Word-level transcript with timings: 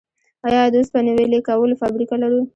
آیا 0.47 0.61
د 0.71 0.75
وسپنې 0.81 1.11
ویلې 1.15 1.39
کولو 1.47 1.79
فابریکه 1.81 2.15
لرو؟ 2.21 2.41